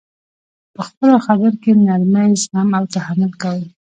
په 0.75 0.81
خپلو 0.87 1.15
خبر 1.25 1.51
کي 1.61 1.71
نرمي، 1.85 2.25
زغم 2.41 2.69
او 2.77 2.83
تحمل 2.93 3.31
کوئ! 3.41 3.61